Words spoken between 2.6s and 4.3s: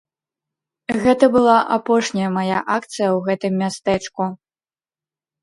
акцыя ў гэтым мястэчку.